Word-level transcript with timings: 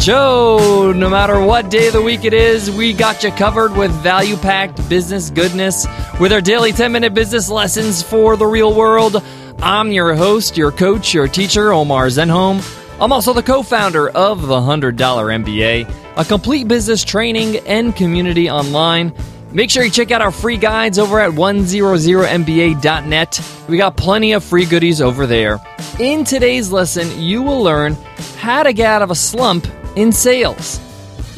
Show. 0.00 0.92
No 0.96 1.10
matter 1.10 1.38
what 1.38 1.70
day 1.70 1.88
of 1.88 1.92
the 1.92 2.00
week 2.00 2.24
it 2.24 2.32
is, 2.32 2.70
we 2.70 2.94
got 2.94 3.22
you 3.22 3.30
covered 3.32 3.76
with 3.76 3.90
value 4.02 4.36
packed 4.36 4.88
business 4.88 5.28
goodness 5.28 5.86
with 6.18 6.32
our 6.32 6.40
daily 6.40 6.72
10 6.72 6.90
minute 6.90 7.12
business 7.12 7.50
lessons 7.50 8.02
for 8.02 8.38
the 8.38 8.46
real 8.46 8.72
world. 8.72 9.22
I'm 9.58 9.92
your 9.92 10.14
host, 10.14 10.56
your 10.56 10.72
coach, 10.72 11.12
your 11.12 11.28
teacher, 11.28 11.70
Omar 11.70 12.06
Zenhom. 12.06 12.62
I'm 12.98 13.12
also 13.12 13.34
the 13.34 13.42
co 13.42 13.62
founder 13.62 14.08
of 14.08 14.46
the 14.46 14.54
$100 14.54 14.96
MBA, 14.96 15.86
a 16.16 16.24
complete 16.24 16.66
business 16.66 17.04
training 17.04 17.58
and 17.66 17.94
community 17.94 18.48
online. 18.48 19.12
Make 19.52 19.68
sure 19.68 19.84
you 19.84 19.90
check 19.90 20.12
out 20.12 20.22
our 20.22 20.32
free 20.32 20.56
guides 20.56 20.98
over 20.98 21.20
at 21.20 21.32
100mba.net. 21.32 23.54
We 23.68 23.76
got 23.76 23.98
plenty 23.98 24.32
of 24.32 24.42
free 24.42 24.64
goodies 24.64 25.02
over 25.02 25.26
there. 25.26 25.60
In 25.98 26.24
today's 26.24 26.72
lesson, 26.72 27.20
you 27.20 27.42
will 27.42 27.62
learn 27.62 27.98
how 28.38 28.62
to 28.62 28.72
get 28.72 28.86
out 28.86 29.02
of 29.02 29.10
a 29.10 29.14
slump 29.14 29.66
in 29.96 30.12
sales. 30.12 30.80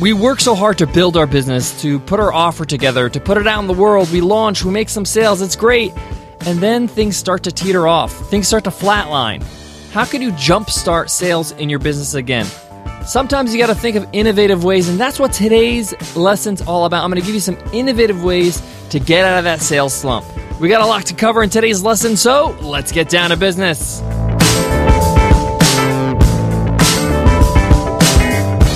We 0.01 0.13
work 0.13 0.41
so 0.41 0.55
hard 0.55 0.79
to 0.79 0.87
build 0.87 1.17
our 1.17 1.27
business, 1.27 1.81
to 1.83 2.01
put 2.01 2.19
our 2.19 2.33
offer 2.33 2.65
together, 2.65 3.09
to 3.09 3.21
put 3.21 3.37
it 3.37 3.47
out 3.47 3.61
in 3.61 3.67
the 3.67 3.75
world. 3.75 4.11
We 4.11 4.21
launch, 4.21 4.65
we 4.65 4.73
make 4.73 4.89
some 4.89 5.05
sales, 5.05 5.43
it's 5.43 5.57
great. 5.57 5.93
And 6.41 6.59
then 6.59 6.89
things 6.89 7.17
start 7.17 7.45
to 7.45 7.53
teeter 7.53 7.87
off, 7.87 8.13
things 8.31 8.49
start 8.49 8.65
to 8.65 8.71
flatline. 8.71 9.43
How 9.93 10.05
can 10.05 10.23
you 10.23 10.33
jumpstart 10.33 11.11
sales 11.11 11.53
in 11.53 11.69
your 11.69 11.79
business 11.79 12.15
again? 12.15 12.47
Sometimes 13.05 13.53
you 13.53 13.61
got 13.61 13.67
to 13.67 13.75
think 13.75 13.97
of 13.97 14.09
innovative 14.13 14.65
ways, 14.65 14.89
and 14.89 14.99
that's 14.99 15.19
what 15.19 15.33
today's 15.33 15.95
lesson's 16.17 16.63
all 16.63 16.85
about. 16.85 17.05
I'm 17.05 17.11
going 17.11 17.21
to 17.21 17.27
give 17.27 17.35
you 17.35 17.41
some 17.41 17.59
innovative 17.73 18.25
ways 18.25 18.63
to 18.91 19.01
get 19.01 19.25
out 19.25 19.39
of 19.39 19.45
that 19.45 19.61
sales 19.61 19.93
slump. 19.93 20.25
We 20.61 20.69
got 20.69 20.81
a 20.81 20.87
lot 20.87 21.07
to 21.07 21.15
cover 21.15 21.43
in 21.43 21.51
today's 21.51 21.83
lesson, 21.83 22.17
so 22.17 22.57
let's 22.61 22.93
get 22.93 23.09
down 23.09 23.31
to 23.31 23.37
business. 23.37 24.01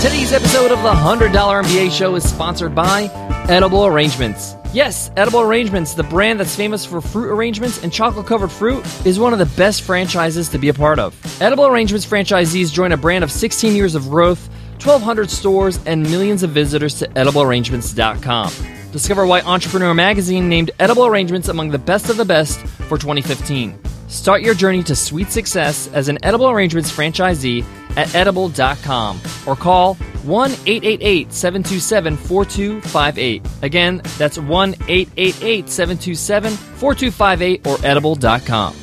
Today's 0.06 0.32
episode 0.32 0.70
of 0.70 0.80
the 0.84 0.92
$100 0.92 1.32
MBA 1.32 1.90
show 1.90 2.14
is 2.14 2.22
sponsored 2.22 2.76
by 2.76 3.10
Edible 3.48 3.86
Arrangements. 3.86 4.54
Yes, 4.72 5.10
Edible 5.16 5.40
Arrangements, 5.40 5.94
the 5.94 6.04
brand 6.04 6.38
that's 6.38 6.54
famous 6.54 6.86
for 6.86 7.00
fruit 7.00 7.28
arrangements 7.28 7.82
and 7.82 7.92
chocolate 7.92 8.24
covered 8.24 8.52
fruit, 8.52 8.86
is 9.04 9.18
one 9.18 9.32
of 9.32 9.40
the 9.40 9.52
best 9.56 9.82
franchises 9.82 10.48
to 10.50 10.58
be 10.58 10.68
a 10.68 10.74
part 10.74 11.00
of. 11.00 11.12
Edible 11.42 11.66
Arrangements 11.66 12.06
franchisees 12.06 12.72
join 12.72 12.92
a 12.92 12.96
brand 12.96 13.24
of 13.24 13.32
16 13.32 13.74
years 13.74 13.96
of 13.96 14.04
growth, 14.04 14.48
1,200 14.74 15.28
stores, 15.28 15.80
and 15.86 16.04
millions 16.04 16.44
of 16.44 16.50
visitors 16.50 16.94
to 17.00 17.08
ediblearrangements.com. 17.08 18.52
Discover 18.92 19.26
why 19.26 19.40
Entrepreneur 19.40 19.92
Magazine 19.92 20.48
named 20.48 20.70
Edible 20.78 21.06
Arrangements 21.06 21.48
among 21.48 21.70
the 21.70 21.78
best 21.78 22.10
of 22.10 22.16
the 22.16 22.24
best 22.24 22.60
for 22.60 22.96
2015. 22.96 23.76
Start 24.06 24.42
your 24.42 24.54
journey 24.54 24.84
to 24.84 24.94
sweet 24.94 25.32
success 25.32 25.88
as 25.88 26.08
an 26.08 26.16
Edible 26.22 26.48
Arrangements 26.48 26.92
franchisee 26.92 27.66
at 27.96 28.14
edible.com 28.14 29.20
or 29.46 29.56
call 29.56 29.94
1 29.94 30.50
888 30.50 31.32
727 31.32 32.16
4258. 32.16 33.42
Again, 33.62 34.02
that's 34.18 34.38
1 34.38 34.74
888 34.88 35.68
727 35.68 36.52
4258 36.52 37.66
or 37.66 37.78
edible.com. 37.84 38.74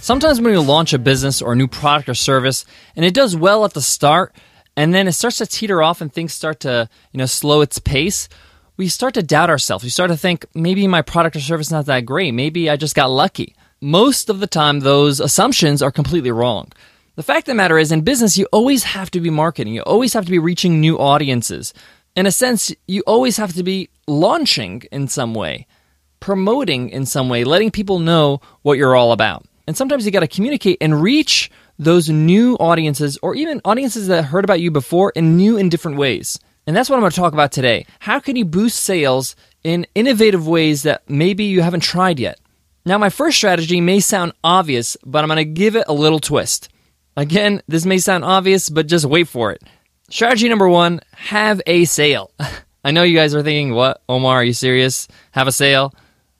Sometimes 0.00 0.40
when 0.40 0.52
you 0.52 0.60
launch 0.60 0.92
a 0.92 0.98
business 0.98 1.42
or 1.42 1.52
a 1.52 1.56
new 1.56 1.66
product 1.66 2.08
or 2.08 2.14
service 2.14 2.64
and 2.96 3.04
it 3.04 3.14
does 3.14 3.36
well 3.36 3.64
at 3.64 3.74
the 3.74 3.82
start 3.82 4.34
and 4.76 4.94
then 4.94 5.08
it 5.08 5.12
starts 5.12 5.38
to 5.38 5.46
teeter 5.46 5.82
off 5.82 6.00
and 6.00 6.12
things 6.12 6.32
start 6.32 6.60
to, 6.60 6.88
you 7.12 7.18
know, 7.18 7.26
slow 7.26 7.60
its 7.62 7.78
pace, 7.80 8.28
we 8.76 8.86
start 8.86 9.14
to 9.14 9.22
doubt 9.24 9.50
ourselves. 9.50 9.82
We 9.82 9.90
start 9.90 10.10
to 10.10 10.16
think 10.16 10.46
maybe 10.54 10.86
my 10.86 11.02
product 11.02 11.34
or 11.34 11.40
service 11.40 11.66
is 11.66 11.72
not 11.72 11.86
that 11.86 12.06
great. 12.06 12.32
Maybe 12.32 12.70
I 12.70 12.76
just 12.76 12.94
got 12.94 13.10
lucky. 13.10 13.56
Most 13.80 14.30
of 14.30 14.38
the 14.38 14.46
time 14.46 14.80
those 14.80 15.18
assumptions 15.18 15.82
are 15.82 15.90
completely 15.90 16.30
wrong. 16.30 16.70
The 17.18 17.24
fact 17.24 17.48
of 17.48 17.52
the 17.52 17.56
matter 17.56 17.76
is, 17.76 17.90
in 17.90 18.02
business, 18.02 18.38
you 18.38 18.46
always 18.52 18.84
have 18.84 19.10
to 19.10 19.20
be 19.20 19.28
marketing. 19.28 19.74
You 19.74 19.82
always 19.82 20.12
have 20.12 20.24
to 20.26 20.30
be 20.30 20.38
reaching 20.38 20.80
new 20.80 21.00
audiences. 21.00 21.74
In 22.14 22.26
a 22.26 22.30
sense, 22.30 22.72
you 22.86 23.02
always 23.08 23.38
have 23.38 23.54
to 23.54 23.64
be 23.64 23.90
launching 24.06 24.84
in 24.92 25.08
some 25.08 25.34
way, 25.34 25.66
promoting 26.20 26.90
in 26.90 27.06
some 27.06 27.28
way, 27.28 27.42
letting 27.42 27.72
people 27.72 27.98
know 27.98 28.40
what 28.62 28.78
you're 28.78 28.94
all 28.94 29.10
about. 29.10 29.44
And 29.66 29.76
sometimes 29.76 30.06
you 30.06 30.12
got 30.12 30.20
to 30.20 30.28
communicate 30.28 30.78
and 30.80 31.02
reach 31.02 31.50
those 31.76 32.08
new 32.08 32.54
audiences 32.58 33.18
or 33.20 33.34
even 33.34 33.60
audiences 33.64 34.06
that 34.06 34.26
heard 34.26 34.44
about 34.44 34.60
you 34.60 34.70
before 34.70 35.10
in 35.16 35.36
new 35.36 35.58
and 35.58 35.72
different 35.72 35.96
ways. 35.96 36.38
And 36.68 36.76
that's 36.76 36.88
what 36.88 36.94
I'm 36.94 37.02
going 37.02 37.10
to 37.10 37.16
talk 37.16 37.32
about 37.32 37.50
today. 37.50 37.84
How 37.98 38.20
can 38.20 38.36
you 38.36 38.44
boost 38.44 38.78
sales 38.78 39.34
in 39.64 39.88
innovative 39.96 40.46
ways 40.46 40.84
that 40.84 41.02
maybe 41.10 41.42
you 41.42 41.62
haven't 41.62 41.80
tried 41.80 42.20
yet? 42.20 42.38
Now, 42.86 42.96
my 42.96 43.10
first 43.10 43.38
strategy 43.38 43.80
may 43.80 43.98
sound 43.98 44.34
obvious, 44.44 44.96
but 45.04 45.24
I'm 45.24 45.28
going 45.28 45.38
to 45.38 45.44
give 45.44 45.74
it 45.74 45.86
a 45.88 45.92
little 45.92 46.20
twist. 46.20 46.68
Again, 47.18 47.62
this 47.66 47.84
may 47.84 47.98
sound 47.98 48.24
obvious, 48.24 48.70
but 48.70 48.86
just 48.86 49.04
wait 49.04 49.26
for 49.26 49.50
it. 49.50 49.60
Strategy 50.08 50.48
number 50.48 50.68
one 50.68 51.00
have 51.16 51.60
a 51.66 51.84
sale. 51.84 52.30
I 52.84 52.92
know 52.92 53.02
you 53.02 53.16
guys 53.16 53.34
are 53.34 53.42
thinking, 53.42 53.74
what? 53.74 54.00
Omar, 54.08 54.36
are 54.36 54.44
you 54.44 54.52
serious? 54.52 55.08
Have 55.32 55.48
a 55.48 55.52
sale? 55.52 55.92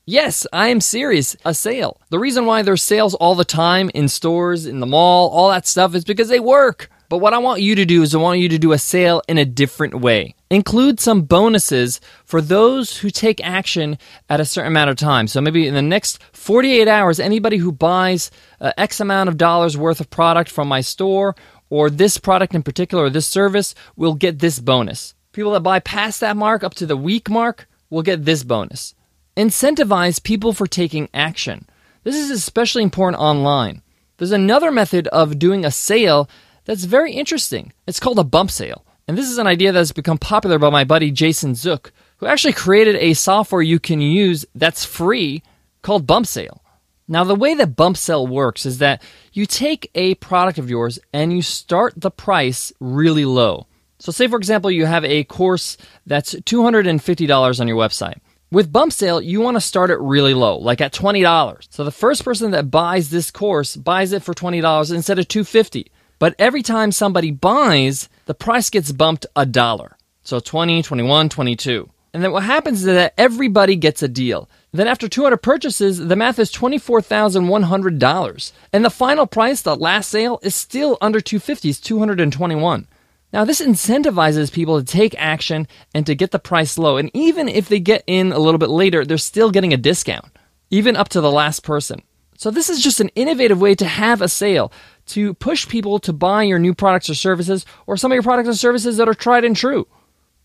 Yes, 0.07 0.47
I 0.53 0.69
am 0.69 0.81
serious. 0.81 1.37
A 1.45 1.53
sale. 1.53 2.01
The 2.11 2.21
reason 2.21 2.47
why 2.47 2.63
there's 2.63 2.85
sales 2.85 3.15
all 3.15 3.35
the 3.35 3.45
time 3.45 3.91
in 3.93 4.07
stores, 4.07 4.67
in 4.67 4.79
the 4.79 4.87
mall, 4.87 5.31
all 5.31 5.51
that 5.51 5.67
stuff 5.67 5.97
is 5.97 6.05
because 6.05 6.29
they 6.29 6.39
work. 6.39 6.89
But 7.09 7.19
what 7.19 7.33
I 7.33 7.39
want 7.39 7.63
you 7.63 7.75
to 7.75 7.87
do 7.87 8.03
is 8.03 8.15
I 8.15 8.19
want 8.19 8.41
you 8.41 8.51
to 8.51 8.59
do 8.59 8.73
a 8.73 8.79
sale 8.79 9.23
in 9.29 9.39
a 9.39 9.47
different 9.47 10.01
way. 10.01 10.35
Include 10.51 11.01
some 11.01 11.23
bonuses 11.23 12.01
for 12.27 12.43
those 12.43 12.99
who 12.99 13.09
take 13.09 13.43
action 13.43 13.97
at 14.29 14.41
a 14.41 14.45
certain 14.45 14.73
amount 14.73 14.91
of 14.91 14.97
time. 14.97 15.27
So 15.27 15.41
maybe 15.41 15.67
in 15.67 15.75
the 15.75 15.81
next 15.81 16.23
48 16.35 16.87
hours, 16.87 17.19
anybody 17.19 17.57
who 17.57 17.73
buys 17.73 18.31
uh, 18.61 18.73
X 18.77 19.01
amount 19.01 19.31
of 19.31 19.39
dollars 19.39 19.77
worth 19.77 20.01
of 20.01 20.11
product 20.11 20.51
from 20.51 20.69
my 20.69 20.83
store 20.83 21.35
or 21.71 21.89
this 21.89 22.19
product 22.19 22.55
in 22.55 22.63
particular 22.63 23.05
or 23.05 23.11
this 23.11 23.27
service 23.27 23.75
will 23.97 24.15
get 24.15 24.41
this 24.41 24.61
bonus. 24.61 25.15
People 25.33 25.53
that 25.53 25.61
buy 25.61 25.81
past 25.81 26.21
that 26.21 26.37
mark 26.37 26.63
up 26.63 26.75
to 26.75 26.87
the 26.87 26.97
week 26.97 27.31
mark 27.31 27.67
will 27.89 28.03
get 28.03 28.27
this 28.27 28.45
bonus. 28.45 28.95
Incentivize 29.35 30.23
people 30.23 30.53
for 30.53 30.67
taking 30.67 31.09
action. 31.15 31.67
This 32.05 32.17
is 32.17 32.31
especially 32.31 32.83
important 32.83 33.21
online. 33.21 33.83
There's 34.19 34.33
another 34.33 34.73
method 34.73 35.07
of 35.09 35.39
doing 35.39 35.65
a 35.65 35.71
sale 35.71 36.29
that's 36.69 36.85
very 36.85 37.13
interesting. 37.13 37.73
It's 37.87 37.99
called 37.99 38.19
a 38.19 38.25
bump 38.25 38.51
sale. 38.51 38.85
And 39.09 39.17
this 39.17 39.31
is 39.31 39.39
an 39.39 39.47
idea 39.47 39.73
that's 39.73 39.91
become 39.91 40.19
popular 40.19 40.59
by 40.59 40.69
my 40.69 40.85
buddy 40.85 41.11
Jason 41.11 41.55
Zook, 41.55 41.93
who 42.19 42.27
actually 42.27 42.53
created 42.53 42.95
a 42.97 43.15
software 43.15 43.63
you 43.63 43.81
can 43.81 44.03
use 44.03 44.45
that's 44.55 44.85
free 44.85 45.43
called 45.81 46.07
Bump 46.07 46.27
Sale. 46.27 46.63
Now, 47.09 47.25
the 47.25 47.35
way 47.35 47.55
that 47.55 47.75
Bump 47.75 47.97
Sale 47.97 48.27
works 48.27 48.67
is 48.67 48.79
that 48.79 49.01
you 49.33 49.47
take 49.47 49.91
a 49.95 50.17
product 50.17 50.59
of 50.59 50.69
yours 50.69 50.99
and 51.11 51.33
you 51.33 51.41
start 51.41 51.95
the 51.97 52.11
price 52.11 52.71
really 52.81 53.25
low. 53.25 53.67
So, 53.99 54.13
say 54.13 54.29
for 54.29 54.37
example, 54.37 54.71
you 54.71 54.85
have 54.85 55.07
a 55.07 55.25
course 55.25 55.79
that's 56.05 56.35
$250 56.35 57.61
on 57.61 57.67
your 57.67 57.79
website. 57.79 58.19
With 58.51 58.71
Bump 58.71 58.93
Sale, 58.93 59.23
you 59.23 59.41
want 59.41 59.57
to 59.57 59.63
start 59.63 59.89
it 59.89 59.99
really 60.01 60.35
low, 60.35 60.59
like 60.59 60.83
at 60.83 60.93
$20. 60.93 61.67
So 61.71 61.85
the 61.85 61.91
first 61.91 62.27
person 62.27 62.51
that 62.51 62.71
buys 62.71 63.09
this 63.09 63.31
course 63.31 63.75
buys 63.75 64.13
it 64.13 64.23
for 64.23 64.35
$20 64.35 64.95
instead 64.95 65.19
of 65.19 65.29
250 65.29 65.91
but 66.19 66.35
every 66.39 66.63
time 66.63 66.93
somebody 66.93 67.31
buys, 67.31 68.09
the 68.27 68.35
price 68.35 68.71
gets 68.71 68.93
bumped 68.93 69.27
a 69.37 69.47
dollar. 69.47 69.97
So 70.23 70.41
20, 70.41 70.83
21, 70.83 71.29
22. 71.29 71.89
And 72.13 72.25
then 72.25 72.33
what 72.33 72.43
happens 72.43 72.81
is 72.81 72.87
that 72.87 73.15
everybody 73.17 73.77
gets 73.77 74.03
a 74.03 74.09
deal. 74.09 74.49
Then 74.73 74.89
after 74.89 75.09
200 75.09 75.39
purchases, 75.39 75.99
the 75.99 76.17
math 76.17 76.39
is 76.39 76.53
$24,100. 76.53 78.53
And 78.73 78.85
the 78.85 78.91
final 78.91 79.27
price, 79.27 79.63
the 79.63 79.77
last 79.77 80.11
sale, 80.11 80.41
is 80.43 80.55
still 80.55 80.99
under 81.01 81.21
250, 81.21 81.69
it's 81.69 81.81
221. 81.81 82.87
Now 83.33 83.45
this 83.45 83.61
incentivizes 83.61 84.53
people 84.53 84.81
to 84.81 84.87
take 84.87 85.15
action 85.19 85.69
and 85.95 86.07
to 86.07 86.15
get 86.15 86.31
the 86.31 86.39
price 86.39 86.79
low. 86.79 86.97
And 86.97 87.11
even 87.15 87.49
if 87.49 87.69
they 87.69 87.81
get 87.81 88.05
in 88.07 88.33
a 88.33 88.39
little 88.39 88.59
bit 88.59 88.71
later, 88.71 89.05
they're 89.05 89.19
still 89.19 89.51
getting 89.51 89.73
a 89.73 89.79
discount, 89.79 90.27
even 90.71 90.97
up 90.97 91.09
to 91.11 91.21
the 91.21 91.31
last 91.31 91.63
person. 91.63 92.03
So 92.39 92.51
this 92.51 92.71
is 92.71 92.83
just 92.83 93.01
an 93.01 93.11
innovative 93.17 93.61
way 93.61 93.75
to 93.75 93.85
have 93.85 94.23
a 94.23 94.29
sale 94.29 94.73
to 95.09 95.35
push 95.35 95.69
people 95.69 95.99
to 96.01 96.13
buy 96.13 96.43
your 96.45 96.59
new 96.59 96.75
products 96.75 97.11
or 97.11 97.15
services 97.15 97.65
or 97.87 97.97
some 97.97 98.13
of 98.13 98.17
your 98.17 98.23
products 98.23 98.49
and 98.49 98.59
services 98.59 98.97
that 98.97 99.09
are 99.09 99.15
tried 99.15 99.45
and 99.45 99.57
true. 99.57 99.87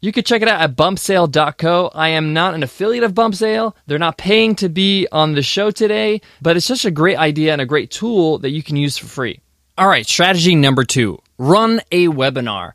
You 0.01 0.11
could 0.11 0.25
check 0.25 0.41
it 0.41 0.49
out 0.49 0.59
at 0.59 0.75
bumpsale.co. 0.75 1.91
I 1.95 2.09
am 2.09 2.33
not 2.33 2.55
an 2.55 2.63
affiliate 2.63 3.05
of 3.05 3.13
Bumpsale. 3.13 3.73
They're 3.87 3.97
not 3.97 4.17
paying 4.17 4.53
to 4.55 4.67
be 4.67 5.07
on 5.13 5.33
the 5.33 5.41
show 5.41 5.71
today, 5.71 6.19
but 6.41 6.57
it's 6.57 6.67
just 6.67 6.83
a 6.83 6.91
great 6.91 7.15
idea 7.15 7.53
and 7.53 7.61
a 7.61 7.65
great 7.65 7.89
tool 7.89 8.39
that 8.39 8.49
you 8.49 8.61
can 8.61 8.75
use 8.75 8.97
for 8.97 9.07
free. 9.07 9.39
All 9.77 9.87
right, 9.87 10.05
strategy 10.05 10.55
number 10.55 10.83
two 10.83 11.21
run 11.37 11.79
a 11.91 12.07
webinar. 12.07 12.73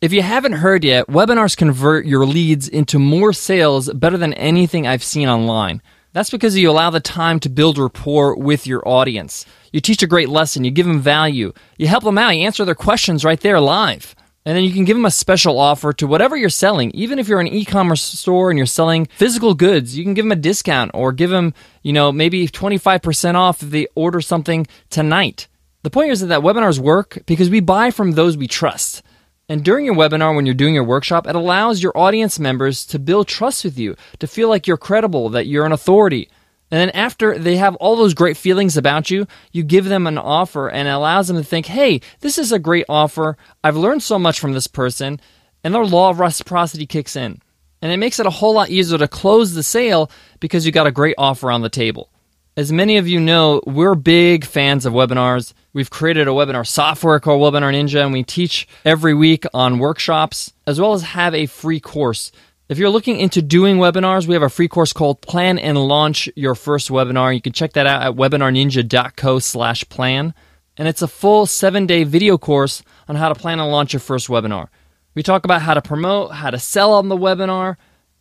If 0.00 0.12
you 0.12 0.22
haven't 0.22 0.52
heard 0.52 0.84
yet, 0.84 1.08
webinars 1.08 1.56
convert 1.56 2.06
your 2.06 2.26
leads 2.26 2.68
into 2.68 2.98
more 2.98 3.32
sales 3.32 3.92
better 3.92 4.16
than 4.16 4.32
anything 4.34 4.86
I've 4.86 5.02
seen 5.02 5.28
online. 5.28 5.82
That's 6.12 6.30
because 6.30 6.56
you 6.58 6.70
allow 6.70 6.90
the 6.90 7.00
time 7.00 7.40
to 7.40 7.48
build 7.48 7.78
rapport 7.78 8.36
with 8.36 8.66
your 8.66 8.86
audience. 8.86 9.46
You 9.72 9.80
teach 9.80 10.02
a 10.02 10.06
great 10.06 10.28
lesson, 10.28 10.62
you 10.62 10.70
give 10.70 10.86
them 10.86 11.00
value, 11.00 11.52
you 11.78 11.86
help 11.86 12.04
them 12.04 12.18
out, 12.18 12.36
you 12.36 12.44
answer 12.44 12.66
their 12.66 12.74
questions 12.74 13.24
right 13.24 13.40
there 13.40 13.58
live. 13.60 14.14
And 14.44 14.56
then 14.56 14.64
you 14.64 14.72
can 14.72 14.84
give 14.84 14.96
them 14.96 15.06
a 15.06 15.10
special 15.10 15.58
offer 15.58 15.92
to 15.94 16.06
whatever 16.06 16.36
you're 16.36 16.50
selling. 16.50 16.90
Even 16.90 17.18
if 17.18 17.28
you're 17.28 17.40
an 17.40 17.46
e-commerce 17.46 18.02
store 18.02 18.50
and 18.50 18.58
you're 18.58 18.66
selling 18.66 19.06
physical 19.06 19.54
goods, 19.54 19.96
you 19.96 20.04
can 20.04 20.14
give 20.14 20.24
them 20.24 20.32
a 20.32 20.36
discount 20.36 20.90
or 20.94 21.12
give 21.12 21.30
them, 21.30 21.54
you 21.82 21.92
know, 21.92 22.12
maybe 22.12 22.48
25% 22.48 23.34
off 23.34 23.62
if 23.62 23.70
they 23.70 23.86
order 23.94 24.20
something 24.20 24.66
tonight. 24.90 25.46
The 25.82 25.90
point 25.90 26.10
is 26.10 26.20
that, 26.20 26.26
that 26.26 26.40
webinars 26.40 26.78
work 26.78 27.20
because 27.24 27.50
we 27.50 27.60
buy 27.60 27.90
from 27.90 28.12
those 28.12 28.36
we 28.36 28.48
trust. 28.48 29.02
And 29.52 29.62
during 29.62 29.84
your 29.84 29.94
webinar, 29.94 30.34
when 30.34 30.46
you're 30.46 30.54
doing 30.54 30.72
your 30.72 30.82
workshop, 30.82 31.26
it 31.26 31.36
allows 31.36 31.82
your 31.82 31.92
audience 31.94 32.38
members 32.38 32.86
to 32.86 32.98
build 32.98 33.28
trust 33.28 33.64
with 33.64 33.78
you, 33.78 33.96
to 34.18 34.26
feel 34.26 34.48
like 34.48 34.66
you're 34.66 34.78
credible, 34.78 35.28
that 35.28 35.46
you're 35.46 35.66
an 35.66 35.72
authority. 35.72 36.30
And 36.70 36.80
then 36.80 36.88
after 36.96 37.36
they 37.36 37.58
have 37.58 37.74
all 37.76 37.94
those 37.94 38.14
great 38.14 38.38
feelings 38.38 38.78
about 38.78 39.10
you, 39.10 39.26
you 39.52 39.62
give 39.62 39.84
them 39.84 40.06
an 40.06 40.16
offer 40.16 40.70
and 40.70 40.88
it 40.88 40.92
allows 40.92 41.28
them 41.28 41.36
to 41.36 41.44
think, 41.44 41.66
hey, 41.66 42.00
this 42.20 42.38
is 42.38 42.50
a 42.50 42.58
great 42.58 42.86
offer. 42.88 43.36
I've 43.62 43.76
learned 43.76 44.02
so 44.02 44.18
much 44.18 44.40
from 44.40 44.54
this 44.54 44.66
person. 44.66 45.20
And 45.62 45.74
their 45.74 45.84
law 45.84 46.08
of 46.08 46.18
reciprocity 46.18 46.86
kicks 46.86 47.14
in. 47.14 47.38
And 47.82 47.92
it 47.92 47.98
makes 47.98 48.18
it 48.18 48.24
a 48.24 48.30
whole 48.30 48.54
lot 48.54 48.70
easier 48.70 48.96
to 48.96 49.06
close 49.06 49.52
the 49.52 49.62
sale 49.62 50.10
because 50.40 50.64
you 50.64 50.72
got 50.72 50.86
a 50.86 50.90
great 50.90 51.16
offer 51.18 51.50
on 51.50 51.60
the 51.60 51.68
table. 51.68 52.08
As 52.56 52.70
many 52.70 52.98
of 52.98 53.08
you 53.08 53.18
know, 53.18 53.62
we're 53.66 53.94
big 53.94 54.44
fans 54.44 54.84
of 54.84 54.92
webinars. 54.92 55.54
We've 55.72 55.88
created 55.88 56.28
a 56.28 56.32
webinar 56.32 56.66
software 56.66 57.18
called 57.18 57.40
Webinar 57.40 57.72
Ninja, 57.72 58.04
and 58.04 58.12
we 58.12 58.22
teach 58.22 58.68
every 58.84 59.14
week 59.14 59.44
on 59.54 59.78
workshops, 59.78 60.52
as 60.66 60.78
well 60.78 60.92
as 60.92 61.02
have 61.02 61.34
a 61.34 61.46
free 61.46 61.80
course 61.80 62.30
if 62.72 62.78
you're 62.78 62.88
looking 62.88 63.20
into 63.20 63.42
doing 63.42 63.76
webinars, 63.76 64.26
we 64.26 64.32
have 64.32 64.42
a 64.42 64.48
free 64.48 64.66
course 64.66 64.94
called 64.94 65.20
Plan 65.20 65.58
and 65.58 65.76
Launch 65.76 66.26
Your 66.36 66.54
First 66.54 66.88
Webinar. 66.88 67.34
You 67.34 67.42
can 67.42 67.52
check 67.52 67.74
that 67.74 67.86
out 67.86 68.00
at 68.02 68.14
webinarninja.co 68.14 69.40
slash 69.40 69.86
plan. 69.90 70.32
And 70.78 70.88
it's 70.88 71.02
a 71.02 71.06
full 71.06 71.44
seven 71.44 71.86
day 71.86 72.04
video 72.04 72.38
course 72.38 72.82
on 73.08 73.16
how 73.16 73.28
to 73.28 73.34
plan 73.34 73.60
and 73.60 73.70
launch 73.70 73.92
your 73.92 74.00
first 74.00 74.28
webinar. 74.28 74.68
We 75.14 75.22
talk 75.22 75.44
about 75.44 75.60
how 75.60 75.74
to 75.74 75.82
promote, 75.82 76.32
how 76.32 76.48
to 76.48 76.58
sell 76.58 76.94
on 76.94 77.08
the 77.08 77.16
webinar, 77.16 77.76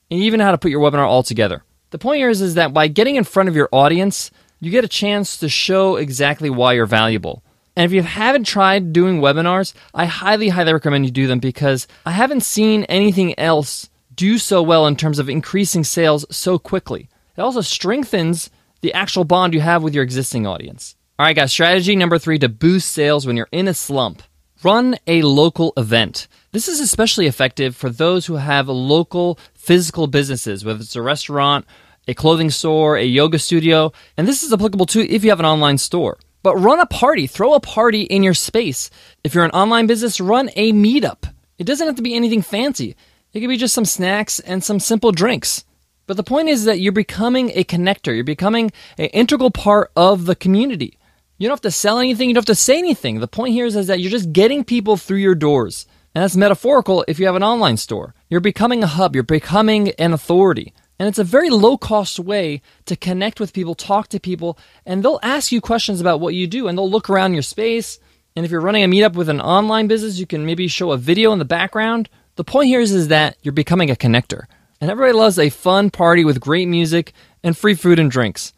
and 0.10 0.20
even 0.20 0.42
how 0.42 0.52
to 0.52 0.58
put 0.58 0.70
your 0.70 0.82
webinar 0.82 1.08
all 1.08 1.24
together. 1.24 1.64
The 1.92 2.00
point 2.00 2.20
here 2.20 2.30
is, 2.30 2.42
is 2.42 2.56
that 2.56 2.74
by 2.74 2.88
getting 2.88 3.18
in 3.18 3.26
front 3.26 3.50
of 3.50 3.56
your 3.56 3.68
audience, 3.72 4.32
you 4.62 4.72
get 4.72 4.86
a 4.86 4.90
chance 4.90 5.38
to 5.38 5.50
show 5.50 5.98
exactly 5.98 6.50
why 6.50 6.74
you're 6.74 6.86
valuable. 6.86 7.44
And 7.76 7.86
if 7.86 7.92
you 7.92 8.02
haven't 8.02 8.46
tried 8.46 8.94
doing 8.94 9.20
webinars, 9.20 9.74
I 9.94 10.06
highly, 10.06 10.50
highly 10.50 10.72
recommend 10.72 11.06
you 11.06 11.12
do 11.12 11.28
them 11.28 11.40
because 11.40 11.88
I 12.06 12.12
haven't 12.12 12.44
seen 12.44 12.86
anything 12.86 13.38
else 13.38 13.90
do 14.16 14.38
so 14.38 14.64
well 14.64 14.88
in 14.88 14.96
terms 14.96 15.20
of 15.20 15.30
increasing 15.30 15.84
sales 15.84 16.26
so 16.34 16.58
quickly. 16.58 17.10
It 17.36 17.42
also 17.42 17.62
strengthens 17.62 18.50
the 18.80 18.94
actual 18.94 19.26
bond 19.26 19.54
you 19.54 19.60
have 19.60 19.84
with 19.84 19.94
your 19.94 20.04
existing 20.04 20.48
audience. 20.48 20.96
All 21.20 21.26
right, 21.26 21.36
guys, 21.36 21.52
strategy 21.52 21.98
number 21.98 22.18
three 22.18 22.40
to 22.40 22.48
boost 22.48 22.92
sales 22.92 23.28
when 23.28 23.36
you're 23.36 23.50
in 23.52 23.68
a 23.68 23.74
slump 23.74 24.24
run 24.64 24.96
a 25.08 25.22
local 25.22 25.74
event. 25.78 26.28
This 26.52 26.68
is 26.68 26.80
especially 26.80 27.28
effective 27.28 27.76
for 27.76 27.90
those 27.90 28.26
who 28.26 28.36
have 28.36 28.68
a 28.68 28.74
local 28.74 29.40
physical 29.62 30.08
businesses, 30.08 30.66
whether 30.66 30.80
it's 30.80 30.96
a 30.96 31.02
restaurant, 31.02 31.66
a 32.08 32.14
clothing 32.16 32.50
store, 32.50 32.98
a 32.98 33.06
yoga 33.06 33.38
studio, 33.38 33.92
and 34.18 34.28
this 34.28 34.42
is 34.44 34.52
applicable 34.52 34.88
too 34.88 35.06
if 35.08 35.24
you 35.24 35.30
have 35.30 35.40
an 35.40 35.46
online 35.46 35.78
store. 35.78 36.18
But 36.44 36.56
run 36.58 36.80
a 36.80 36.88
party, 36.88 37.28
throw 37.28 37.54
a 37.54 37.60
party 37.60 38.02
in 38.02 38.24
your 38.24 38.34
space. 38.34 38.90
If 39.24 39.36
you're 39.36 39.46
an 39.46 39.52
online 39.52 39.86
business, 39.86 40.20
run 40.20 40.50
a 40.56 40.74
meetup. 40.74 41.32
It 41.60 41.66
doesn't 41.66 41.86
have 41.86 41.98
to 41.98 42.02
be 42.02 42.16
anything 42.16 42.42
fancy. 42.42 42.96
It 43.34 43.40
could 43.40 43.50
be 43.50 43.58
just 43.58 43.76
some 43.76 43.86
snacks 43.86 44.40
and 44.40 44.64
some 44.64 44.80
simple 44.80 45.12
drinks. 45.12 45.64
But 46.08 46.18
the 46.18 46.24
point 46.24 46.50
is 46.50 46.66
that 46.66 46.80
you're 46.80 46.92
becoming 46.92 47.52
a 47.54 47.64
connector. 47.64 48.16
You're 48.16 48.24
becoming 48.24 48.72
an 48.98 49.06
integral 49.06 49.52
part 49.52 49.92
of 49.96 50.26
the 50.26 50.36
community. 50.36 50.98
You 51.38 51.48
don't 51.48 51.54
have 51.54 51.62
to 51.62 51.72
sell 51.72 52.00
anything. 52.00 52.30
You 52.30 52.34
don't 52.34 52.42
have 52.42 52.58
to 52.58 52.64
say 52.64 52.80
anything. 52.80 53.20
The 53.20 53.28
point 53.28 53.54
here 53.54 53.68
is, 53.68 53.76
is 53.76 53.88
that 53.88 54.00
you're 54.00 54.12
just 54.12 54.34
getting 54.34 54.64
people 54.64 54.98
through 54.98 55.20
your 55.20 55.36
doors. 55.36 55.86
And 56.14 56.24
that's 56.24 56.36
metaphorical 56.36 57.06
if 57.08 57.20
you 57.20 57.26
have 57.26 57.36
an 57.36 57.44
online 57.44 57.78
store. 57.78 58.14
You're 58.30 58.42
becoming 58.42 58.84
a 58.84 58.88
hub. 58.88 59.16
You're 59.16 59.24
becoming 59.24 59.92
an 59.92 60.14
authority. 60.14 60.74
And 61.00 61.08
it's 61.08 61.20
a 61.20 61.24
very 61.24 61.50
low 61.50 61.78
cost 61.78 62.20
way 62.20 62.62
to 62.86 62.96
connect 62.96 63.40
with 63.40 63.54
people, 63.54 63.74
talk 63.74 64.10
to 64.10 64.20
people, 64.20 64.58
and 64.86 65.04
they'll 65.04 65.20
ask 65.24 65.52
you 65.52 65.62
questions 65.62 66.00
about 66.00 66.20
what 66.20 66.36
you 66.36 66.46
do 66.48 66.68
and 66.68 66.78
they'll 66.78 66.90
look 66.90 67.10
around 67.10 67.34
your 67.34 67.42
space. 67.42 68.00
And 68.36 68.46
if 68.46 68.52
you're 68.52 68.62
running 68.62 68.84
a 68.84 68.88
meetup 68.88 69.14
with 69.14 69.30
an 69.30 69.42
online 69.42 69.88
business, 69.88 70.20
you 70.20 70.28
can 70.28 70.46
maybe 70.46 70.68
show 70.68 70.92
a 70.92 70.98
video 70.98 71.34
in 71.34 71.40
the 71.40 71.46
background 71.46 72.10
the 72.36 72.44
point 72.44 72.68
here 72.68 72.80
is, 72.80 72.92
is 72.92 73.10
that 73.10 73.38
you're 73.42 73.52
becoming 73.52 73.90
a 73.90 73.96
connector. 73.96 74.46
And 74.80 74.90
everybody 74.90 75.14
loves 75.14 75.38
a 75.38 75.50
fun 75.50 75.90
party 75.90 76.26
with 76.26 76.40
great 76.40 76.68
music 76.68 77.14
and 77.44 77.58
free 77.58 77.76
food 77.76 78.00
and 78.00 78.10
drinks. 78.10 78.54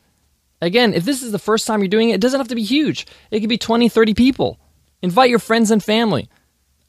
Again, 0.61 0.93
if 0.93 1.03
this 1.03 1.21
is 1.21 1.31
the 1.31 1.39
first 1.39 1.67
time 1.67 1.81
you're 1.81 1.89
doing 1.89 2.09
it, 2.09 2.15
it 2.15 2.21
doesn't 2.21 2.39
have 2.39 2.47
to 2.49 2.55
be 2.55 2.63
huge. 2.63 3.05
It 3.31 3.41
could 3.41 3.49
be 3.49 3.57
20, 3.57 3.89
30 3.89 4.13
people. 4.13 4.59
Invite 5.01 5.29
your 5.29 5.39
friends 5.39 5.71
and 5.71 5.83
family. 5.83 6.29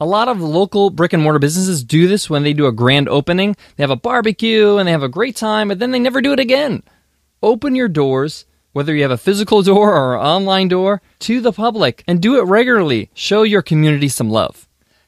A 0.00 0.06
lot 0.06 0.26
of 0.26 0.41
local 0.41 0.91
brick 0.91 1.12
and 1.12 1.23
mortar 1.23 1.38
businesses 1.38 1.85
do 1.85 2.08
this 2.08 2.29
when 2.29 2.43
they 2.43 2.52
do 2.52 2.67
a 2.67 2.73
grand 2.73 3.08
opening. 3.08 3.55
They 3.76 3.85
have 3.85 3.93
a 3.93 3.96
barbecue 3.96 4.76
and 4.76 4.88
they 4.88 4.93
have 4.93 5.05
a 5.05 5.08
great 5.08 5.37
time, 5.37 5.69
but 5.69 5.79
then 5.79 5.93
they 5.93 6.00
never 6.00 6.20
do 6.20 6.32
it 6.32 6.41
again. 6.41 6.82
Open 7.44 7.76
your 7.76 7.87
doors, 7.87 8.44
whether 8.73 8.93
you 8.93 9.02
have 9.02 9.12
a 9.12 9.17
physical 9.17 9.62
door 9.70 9.94
or 9.94 10.17
an 10.17 10.26
online 10.26 10.67
door, 10.67 11.00
to 11.20 11.41
the 11.41 11.52
public 11.52 12.02
and 12.08 12.20
do 12.20 12.38
it 12.38 12.43
regularly. 12.43 13.08
Show 13.14 13.44
your 13.44 13.62
community 13.62 14.08
some 14.08 14.31
love. 14.31 14.67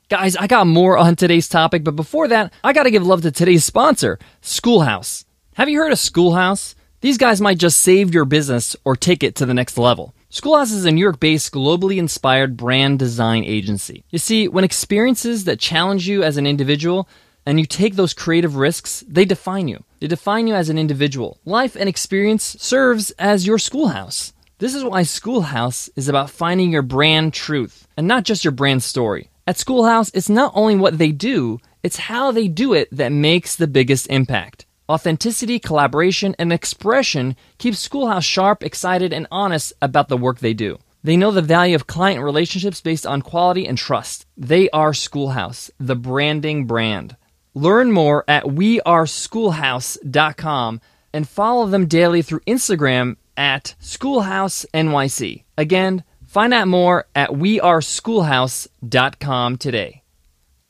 Guys, 0.08 0.36
I 0.36 0.46
got 0.46 0.68
more 0.68 0.96
on 0.96 1.16
today's 1.16 1.48
topic, 1.48 1.82
but 1.82 1.96
before 1.96 2.28
that, 2.28 2.52
I 2.62 2.72
gotta 2.72 2.92
give 2.92 3.04
love 3.04 3.22
to 3.22 3.32
today's 3.32 3.64
sponsor, 3.64 4.20
Schoolhouse. 4.40 5.24
Have 5.54 5.68
you 5.68 5.78
heard 5.78 5.90
of 5.90 5.98
Schoolhouse? 5.98 6.76
These 7.00 7.18
guys 7.18 7.40
might 7.40 7.58
just 7.58 7.82
save 7.82 8.14
your 8.14 8.24
business 8.24 8.76
or 8.84 8.94
take 8.94 9.24
it 9.24 9.34
to 9.36 9.46
the 9.46 9.54
next 9.54 9.76
level. 9.76 10.14
Schoolhouse 10.28 10.72
is 10.72 10.84
a 10.84 10.90
New 10.90 11.00
York 11.00 11.20
based, 11.20 11.52
globally 11.52 11.98
inspired 11.98 12.56
brand 12.56 12.98
design 12.98 13.44
agency. 13.44 14.04
You 14.10 14.18
see, 14.18 14.48
when 14.48 14.64
experiences 14.64 15.44
that 15.44 15.60
challenge 15.60 16.08
you 16.08 16.24
as 16.24 16.36
an 16.36 16.48
individual 16.48 17.08
and 17.46 17.60
you 17.60 17.64
take 17.66 17.94
those 17.94 18.12
creative 18.12 18.56
risks, 18.56 19.04
they 19.06 19.24
define 19.24 19.68
you. 19.68 19.84
They 20.00 20.08
define 20.08 20.48
you 20.48 20.54
as 20.54 20.68
an 20.68 20.78
individual. 20.78 21.38
Life 21.44 21.76
and 21.76 21.88
experience 21.88 22.56
serves 22.58 23.12
as 23.12 23.46
your 23.46 23.58
schoolhouse. 23.58 24.32
This 24.58 24.74
is 24.74 24.82
why 24.82 25.04
Schoolhouse 25.04 25.88
is 25.94 26.08
about 26.08 26.30
finding 26.30 26.72
your 26.72 26.82
brand 26.82 27.32
truth 27.32 27.86
and 27.96 28.08
not 28.08 28.24
just 28.24 28.44
your 28.44 28.52
brand 28.52 28.82
story. 28.82 29.30
At 29.46 29.58
Schoolhouse, 29.58 30.10
it's 30.12 30.28
not 30.28 30.50
only 30.56 30.74
what 30.74 30.98
they 30.98 31.12
do, 31.12 31.60
it's 31.84 31.98
how 31.98 32.32
they 32.32 32.48
do 32.48 32.72
it 32.72 32.88
that 32.90 33.12
makes 33.12 33.54
the 33.54 33.68
biggest 33.68 34.08
impact. 34.08 34.65
Authenticity, 34.88 35.58
collaboration, 35.58 36.36
and 36.38 36.52
expression 36.52 37.34
keep 37.58 37.74
Schoolhouse 37.74 38.24
sharp, 38.24 38.62
excited, 38.62 39.12
and 39.12 39.26
honest 39.30 39.72
about 39.82 40.08
the 40.08 40.16
work 40.16 40.38
they 40.38 40.54
do. 40.54 40.78
They 41.02 41.16
know 41.16 41.30
the 41.30 41.42
value 41.42 41.74
of 41.74 41.86
client 41.86 42.22
relationships 42.22 42.80
based 42.80 43.06
on 43.06 43.20
quality 43.22 43.66
and 43.66 43.76
trust. 43.78 44.26
They 44.36 44.70
are 44.70 44.94
Schoolhouse, 44.94 45.70
the 45.78 45.96
branding 45.96 46.66
brand. 46.66 47.16
Learn 47.54 47.92
more 47.92 48.24
at 48.28 48.44
weareschoolhouse.com 48.44 50.80
and 51.12 51.28
follow 51.28 51.66
them 51.66 51.86
daily 51.86 52.22
through 52.22 52.40
Instagram 52.40 53.16
at 53.36 53.76
schoolhousenyc. 53.80 55.44
Again, 55.56 56.02
Find 56.36 56.52
out 56.52 56.68
more 56.68 57.06
at 57.14 57.30
weareschoolhouse.com 57.30 59.56
today. 59.56 60.02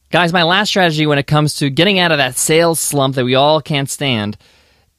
Guys, 0.08 0.32
my 0.32 0.44
last 0.44 0.68
strategy 0.68 1.04
when 1.04 1.18
it 1.18 1.26
comes 1.26 1.56
to 1.56 1.68
getting 1.68 1.98
out 1.98 2.12
of 2.12 2.18
that 2.18 2.36
sales 2.36 2.78
slump 2.78 3.16
that 3.16 3.24
we 3.24 3.34
all 3.34 3.60
can't 3.60 3.90
stand 3.90 4.36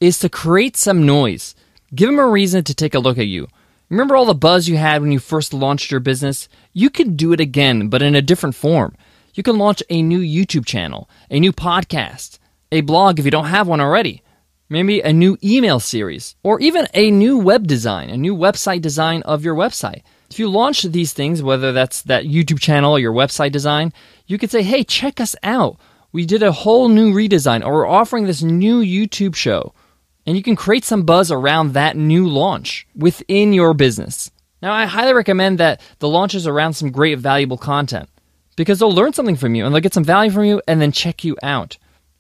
is 0.02 0.20
to 0.20 0.28
create 0.28 0.76
some 0.76 1.06
noise. 1.06 1.56
Give 1.96 2.10
them 2.10 2.20
a 2.20 2.28
reason 2.28 2.66
to 2.66 2.76
take 2.76 2.94
a 2.94 3.00
look 3.00 3.18
at 3.18 3.26
you. 3.26 3.48
Remember 3.90 4.18
all 4.18 4.26
the 4.26 4.36
buzz 4.36 4.68
you 4.68 4.76
had 4.76 5.02
when 5.02 5.14
you 5.14 5.20
first 5.20 5.54
launched 5.54 5.92
your 5.92 6.02
business? 6.02 6.50
You 6.74 6.90
can 6.90 7.16
do 7.16 7.32
it 7.32 7.40
again, 7.40 7.88
but 7.88 8.02
in 8.02 8.16
a 8.16 8.22
different 8.22 8.56
form. 8.56 8.98
You 9.34 9.44
can 9.44 9.58
launch 9.58 9.82
a 9.90 10.02
new 10.02 10.20
YouTube 10.20 10.66
channel, 10.66 11.10
a 11.32 11.40
new 11.40 11.54
podcast, 11.54 12.38
a 12.70 12.82
blog 12.82 13.18
if 13.18 13.24
you 13.24 13.32
don't 13.32 13.46
have 13.46 13.66
one 13.66 13.80
already, 13.80 14.24
maybe 14.68 15.00
a 15.00 15.14
new 15.14 15.38
email 15.42 15.80
series, 15.80 16.36
or 16.44 16.60
even 16.60 16.86
a 16.94 17.12
new 17.12 17.38
web 17.38 17.66
design, 17.66 18.10
a 18.10 18.18
new 18.18 18.36
website 18.36 18.82
design 18.82 19.22
of 19.22 19.46
your 19.46 19.56
website. 19.56 20.02
If 20.30 20.40
you 20.40 20.50
launch 20.50 20.84
these 20.84 21.14
things, 21.14 21.42
whether 21.42 21.72
that's 21.72 22.02
that 22.04 22.26
YouTube 22.26 22.60
channel 22.60 22.92
or 22.94 23.00
your 23.00 23.14
website 23.14 23.52
design, 23.52 23.94
you 24.26 24.38
could 24.38 24.52
say, 24.52 24.62
hey, 24.62 24.84
check 24.84 25.20
us 25.20 25.36
out. 25.44 25.78
We 26.12 26.26
did 26.26 26.44
a 26.44 26.52
whole 26.52 26.90
new 26.90 27.14
redesign, 27.14 27.66
or 27.66 27.74
we're 27.74 27.88
offering 27.88 28.26
this 28.26 28.42
new 28.42 28.82
YouTube 28.82 29.36
show. 29.36 29.74
And 30.26 30.36
you 30.36 30.44
can 30.44 30.56
create 30.56 30.84
some 30.84 31.04
buzz 31.04 31.32
around 31.32 31.74
that 31.74 31.96
new 31.96 32.28
launch 32.28 32.86
within 32.96 33.54
your 33.54 33.74
business. 33.74 34.30
Now, 34.62 34.74
I 34.74 34.86
highly 34.86 35.14
recommend 35.14 35.60
that 35.60 35.80
the 36.00 36.10
launch 36.10 36.36
is 36.36 36.48
around 36.48 36.74
some 36.74 36.92
great, 36.92 37.20
valuable 37.20 37.58
content 37.58 38.10
because 38.56 38.80
they'll 38.80 38.92
learn 38.92 39.14
something 39.14 39.36
from 39.36 39.56
you 39.56 39.66
and 39.66 39.74
they'll 39.74 39.82
get 39.82 39.94
some 39.94 40.04
value 40.04 40.32
from 40.32 40.44
you 40.46 40.62
and 40.68 40.82
then 40.82 40.92
check 40.92 41.24
you 41.24 41.38
out. 41.44 41.78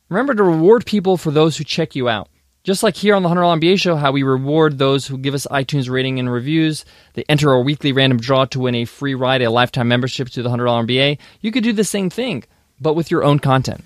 Remember 0.09 0.33
to 0.33 0.43
reward 0.43 0.85
people 0.85 1.17
for 1.17 1.31
those 1.31 1.57
who 1.57 1.63
check 1.65 1.95
you 1.95 2.07
out. 2.07 2.29
Just 2.67 2.83
like 2.83 2.97
here 2.97 3.15
on 3.15 3.23
the 3.23 3.29
$100 3.29 3.61
MBA 3.61 3.79
show, 3.79 3.95
how 3.95 4.11
we 4.11 4.23
reward 4.23 4.77
those 4.77 5.07
who 5.07 5.17
give 5.17 5.33
us 5.33 5.47
iTunes 5.49 5.89
rating 5.89 6.19
and 6.19 6.29
reviews. 6.29 6.83
They 7.13 7.23
enter 7.29 7.49
our 7.49 7.61
weekly 7.61 7.93
random 7.93 8.19
draw 8.19 8.43
to 8.43 8.59
win 8.59 8.75
a 8.75 8.83
free 8.83 9.15
ride, 9.15 9.41
a 9.41 9.49
lifetime 9.49 9.87
membership 9.87 10.27
to 10.31 10.43
the 10.43 10.49
$100 10.49 10.85
MBA. 10.85 11.17
You 11.39 11.53
could 11.53 11.63
do 11.63 11.71
the 11.71 11.85
same 11.85 12.09
thing, 12.09 12.43
but 12.81 12.93
with 12.93 13.09
your 13.09 13.23
own 13.23 13.39
content. 13.39 13.85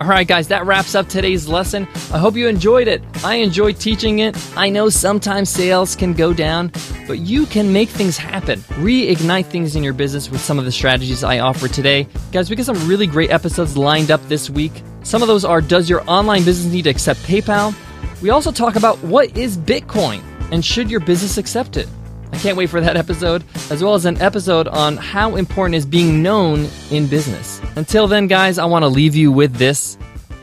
All 0.00 0.06
right, 0.06 0.24
guys, 0.24 0.46
that 0.48 0.66
wraps 0.66 0.94
up 0.94 1.08
today's 1.08 1.48
lesson. 1.48 1.88
I 2.12 2.18
hope 2.18 2.36
you 2.36 2.46
enjoyed 2.46 2.86
it. 2.86 3.02
I 3.24 3.34
enjoyed 3.34 3.80
teaching 3.80 4.20
it. 4.20 4.36
I 4.56 4.68
know 4.68 4.88
sometimes 4.88 5.50
sales 5.50 5.96
can 5.96 6.12
go 6.12 6.32
down, 6.32 6.70
but 7.08 7.18
you 7.18 7.44
can 7.44 7.72
make 7.72 7.88
things 7.88 8.16
happen. 8.16 8.60
Reignite 8.78 9.46
things 9.46 9.74
in 9.74 9.82
your 9.82 9.94
business 9.94 10.30
with 10.30 10.40
some 10.40 10.60
of 10.60 10.64
the 10.64 10.70
strategies 10.70 11.24
I 11.24 11.40
offer 11.40 11.66
today. 11.66 12.06
Guys, 12.30 12.50
we 12.50 12.54
got 12.54 12.66
some 12.66 12.86
really 12.86 13.08
great 13.08 13.30
episodes 13.30 13.76
lined 13.76 14.12
up 14.12 14.22
this 14.28 14.48
week. 14.48 14.80
Some 15.02 15.22
of 15.22 15.28
those 15.28 15.44
are 15.44 15.60
Does 15.60 15.88
your 15.88 16.02
online 16.08 16.44
business 16.44 16.72
need 16.72 16.82
to 16.82 16.90
accept 16.90 17.20
PayPal? 17.20 17.74
We 18.22 18.30
also 18.30 18.52
talk 18.52 18.76
about 18.76 18.98
what 19.02 19.36
is 19.36 19.56
Bitcoin 19.56 20.22
and 20.52 20.64
should 20.64 20.90
your 20.90 21.00
business 21.00 21.38
accept 21.38 21.76
it? 21.76 21.88
I 22.32 22.38
Can't 22.38 22.56
wait 22.56 22.70
for 22.70 22.80
that 22.80 22.96
episode, 23.04 23.44
as 23.70 23.82
well 23.82 23.94
as 23.94 24.04
an 24.04 24.20
episode 24.20 24.68
on 24.68 24.96
how 24.96 25.36
important 25.36 25.74
is 25.74 25.86
being 25.86 26.22
known 26.22 26.68
in 26.90 27.06
business. 27.06 27.60
Until 27.76 28.06
then, 28.06 28.26
guys, 28.26 28.58
I 28.58 28.66
want 28.66 28.82
to 28.82 28.88
leave 28.88 29.14
you 29.14 29.32
with 29.32 29.54
this. 29.54 29.96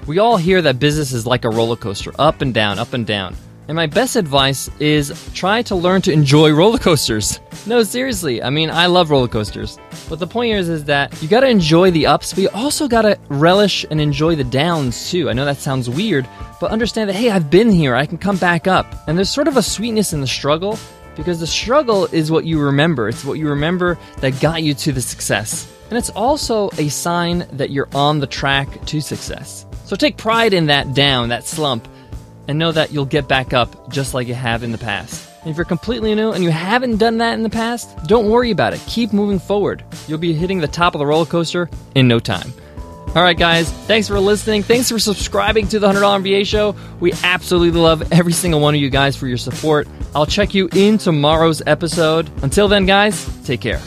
We 0.05 0.19
all 0.19 0.37
hear 0.37 0.61
that 0.61 0.79
business 0.79 1.11
is 1.11 1.25
like 1.25 1.45
a 1.45 1.49
roller 1.49 1.75
coaster, 1.75 2.11
up 2.17 2.41
and 2.41 2.53
down, 2.53 2.79
up 2.79 2.93
and 2.93 3.05
down. 3.05 3.35
And 3.67 3.75
my 3.75 3.85
best 3.85 4.15
advice 4.15 4.69
is 4.79 5.11
try 5.33 5.61
to 5.63 5.75
learn 5.75 6.01
to 6.03 6.11
enjoy 6.13 6.51
roller 6.51 6.77
coasters. 6.77 7.41
No, 7.65 7.83
seriously. 7.83 8.41
I 8.41 8.49
mean, 8.49 8.69
I 8.69 8.85
love 8.85 9.11
roller 9.11 9.27
coasters. 9.27 9.77
But 10.07 10.19
the 10.19 10.27
point 10.27 10.53
is, 10.53 10.69
is 10.69 10.85
that 10.85 11.21
you 11.21 11.27
got 11.27 11.41
to 11.41 11.49
enjoy 11.49 11.91
the 11.91 12.05
ups, 12.05 12.33
but 12.33 12.43
you 12.43 12.49
also 12.53 12.87
got 12.87 13.01
to 13.01 13.19
relish 13.27 13.85
and 13.91 13.99
enjoy 13.99 14.35
the 14.35 14.45
downs 14.45 15.11
too. 15.11 15.29
I 15.29 15.33
know 15.33 15.43
that 15.43 15.57
sounds 15.57 15.89
weird, 15.89 16.25
but 16.61 16.71
understand 16.71 17.09
that 17.09 17.17
hey, 17.17 17.29
I've 17.29 17.49
been 17.49 17.69
here. 17.69 17.93
I 17.93 18.05
can 18.05 18.17
come 18.17 18.37
back 18.37 18.67
up. 18.67 18.85
And 19.07 19.17
there's 19.17 19.29
sort 19.29 19.49
of 19.49 19.57
a 19.57 19.63
sweetness 19.63 20.13
in 20.13 20.21
the 20.21 20.27
struggle 20.27 20.79
because 21.17 21.41
the 21.41 21.47
struggle 21.47 22.05
is 22.05 22.31
what 22.31 22.45
you 22.45 22.61
remember. 22.61 23.09
It's 23.09 23.25
what 23.25 23.37
you 23.37 23.49
remember 23.49 23.97
that 24.19 24.39
got 24.39 24.63
you 24.63 24.75
to 24.75 24.93
the 24.93 25.01
success. 25.01 25.69
And 25.89 25.97
it's 25.97 26.09
also 26.11 26.69
a 26.77 26.87
sign 26.87 27.45
that 27.51 27.71
you're 27.71 27.89
on 27.93 28.19
the 28.19 28.27
track 28.27 28.85
to 28.85 29.01
success. 29.01 29.65
So 29.83 29.97
take 29.97 30.15
pride 30.15 30.53
in 30.53 30.67
that 30.67 30.93
down, 30.93 31.29
that 31.29 31.45
slump 31.45 31.87
and 32.47 32.57
know 32.57 32.71
that 32.71 32.91
you'll 32.91 33.05
get 33.05 33.27
back 33.27 33.53
up 33.53 33.89
just 33.89 34.13
like 34.13 34.27
you 34.27 34.33
have 34.33 34.63
in 34.63 34.71
the 34.71 34.77
past. 34.77 35.29
And 35.41 35.49
if 35.51 35.57
you're 35.57 35.65
completely 35.65 36.13
new 36.15 36.31
and 36.31 36.43
you 36.43 36.49
haven't 36.49 36.97
done 36.97 37.19
that 37.19 37.33
in 37.33 37.43
the 37.43 37.49
past, 37.49 37.95
don't 38.05 38.29
worry 38.29 38.51
about 38.51 38.73
it. 38.73 38.81
Keep 38.87 39.13
moving 39.13 39.39
forward. 39.39 39.83
You'll 40.07 40.17
be 40.17 40.33
hitting 40.33 40.59
the 40.59 40.67
top 40.67 40.95
of 40.95 40.99
the 40.99 41.05
roller 41.05 41.25
coaster 41.25 41.69
in 41.95 42.07
no 42.07 42.19
time. 42.19 42.51
All 43.15 43.23
right, 43.23 43.37
guys, 43.37 43.71
thanks 43.71 44.07
for 44.07 44.19
listening. 44.19 44.61
Thanks 44.61 44.91
for 44.91 44.99
subscribing 44.99 45.67
to 45.69 45.79
the 45.79 45.87
$100 45.87 46.21
MBA 46.21 46.45
show. 46.45 46.75
We 46.99 47.13
absolutely 47.23 47.79
love 47.79 48.11
every 48.11 48.33
single 48.33 48.59
one 48.59 48.75
of 48.75 48.81
you 48.81 48.89
guys 48.89 49.15
for 49.15 49.27
your 49.27 49.37
support. 49.37 49.87
I'll 50.13 50.25
check 50.25 50.53
you 50.53 50.69
in 50.73 50.97
tomorrow's 50.97 51.61
episode. 51.65 52.29
Until 52.43 52.67
then, 52.67 52.85
guys, 52.85 53.25
take 53.43 53.61
care. 53.61 53.79